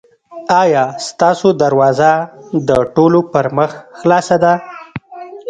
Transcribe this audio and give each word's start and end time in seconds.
ایا 0.63 0.85
ستاسو 1.07 1.47
دروازه 1.63 2.11
د 2.67 2.69
ټولو 2.95 3.19
پر 3.31 3.45
مخ 3.57 3.71
خلاصه 3.99 4.35
ده؟ 4.43 4.53